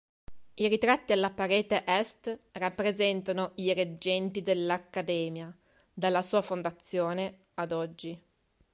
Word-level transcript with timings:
I 0.55 0.65
ritratti 0.67 1.13
alla 1.13 1.29
parete 1.29 1.83
est 1.85 2.39
rappresentano 2.53 3.51
i 3.57 3.71
reggenti 3.71 4.41
dell'Accademia, 4.41 5.55
dalla 5.93 6.23
sua 6.23 6.41
fondazione 6.41 7.49
ad 7.53 7.71
oggi. 7.71 8.19